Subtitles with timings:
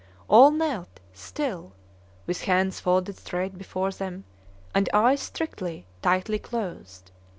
[0.27, 1.73] All knelt still,
[2.25, 4.23] with hands folded straight before them,
[4.73, 7.11] and eyes strictly, tightly closed.